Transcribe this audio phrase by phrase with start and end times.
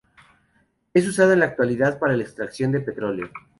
[0.95, 3.29] Es usada en la actualidad para la extracción de petróleo.